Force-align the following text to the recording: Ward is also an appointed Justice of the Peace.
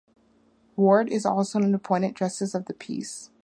Ward 0.75 1.09
is 1.11 1.27
also 1.27 1.59
an 1.59 1.75
appointed 1.75 2.15
Justice 2.15 2.55
of 2.55 2.65
the 2.65 2.73
Peace. 2.73 3.29